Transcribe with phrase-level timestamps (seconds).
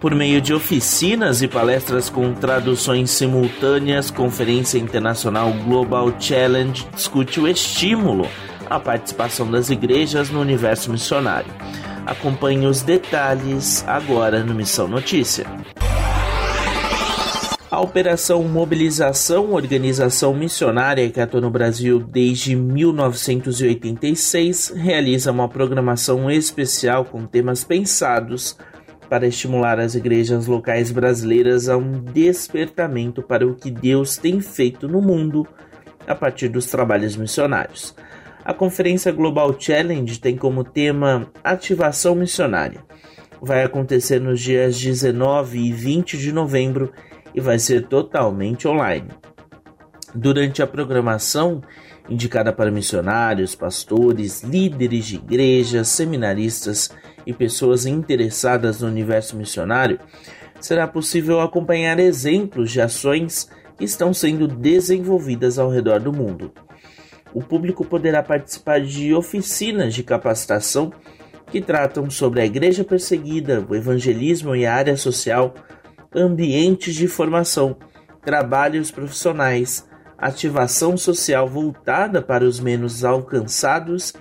[0.00, 7.48] Por meio de oficinas e palestras com traduções simultâneas, Conferência Internacional Global Challenge discute o
[7.48, 8.28] estímulo
[8.70, 11.52] à participação das igrejas no universo missionário.
[12.06, 15.46] Acompanhe os detalhes agora no Missão Notícia.
[17.68, 27.04] A Operação Mobilização, organização missionária que atua no Brasil desde 1986, realiza uma programação especial
[27.04, 28.56] com temas pensados
[29.08, 34.86] para estimular as igrejas locais brasileiras a um despertamento para o que Deus tem feito
[34.86, 35.46] no mundo
[36.06, 37.94] a partir dos trabalhos missionários.
[38.44, 42.82] A Conferência Global Challenge tem como tema Ativação Missionária.
[43.40, 46.92] Vai acontecer nos dias 19 e 20 de novembro
[47.34, 49.08] e vai ser totalmente online.
[50.14, 51.62] Durante a programação,
[52.08, 56.90] indicada para missionários, pastores, líderes de igrejas, seminaristas
[57.28, 60.00] e pessoas interessadas no universo missionário,
[60.58, 66.50] será possível acompanhar exemplos de ações que estão sendo desenvolvidas ao redor do mundo.
[67.34, 70.90] O público poderá participar de oficinas de capacitação
[71.48, 75.54] que tratam sobre a igreja perseguida, o evangelismo e a área social,
[76.14, 77.76] ambientes de formação,
[78.24, 84.14] trabalhos profissionais, ativação social voltada para os menos alcançados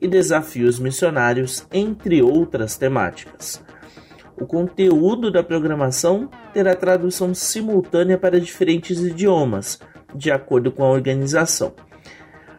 [0.00, 3.62] e desafios missionários, entre outras temáticas.
[4.40, 9.78] O conteúdo da programação terá tradução simultânea para diferentes idiomas,
[10.14, 11.74] de acordo com a organização.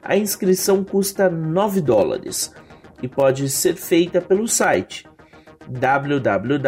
[0.03, 2.53] A inscrição custa 9 dólares
[3.01, 5.07] e pode ser feita pelo site
[5.67, 6.61] www.om.org.br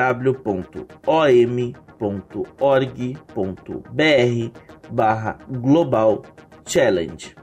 [4.92, 6.24] barra Global
[6.66, 7.43] Challenge.